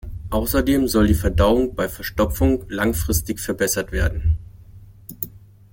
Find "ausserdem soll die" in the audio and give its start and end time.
0.31-1.13